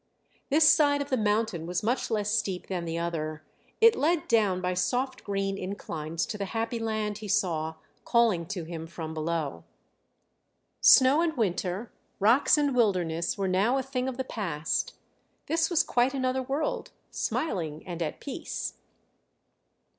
[0.49, 3.43] This side of the mountain was much less steep than the other;
[3.79, 8.63] it led down by soft green inclines to the happy land he saw calling to
[8.63, 9.63] him from below.
[10.79, 14.95] Snow and winter, rocks and wilderness were now a thing of the past;
[15.45, 18.79] this was quite another world, smiling and at peace.